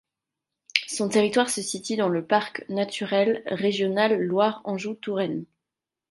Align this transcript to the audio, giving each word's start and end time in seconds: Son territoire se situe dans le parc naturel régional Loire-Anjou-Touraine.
Son 0.87 1.09
territoire 1.09 1.51
se 1.51 1.61
situe 1.61 1.95
dans 1.95 2.09
le 2.09 2.25
parc 2.25 2.67
naturel 2.69 3.43
régional 3.45 4.19
Loire-Anjou-Touraine. 4.19 5.45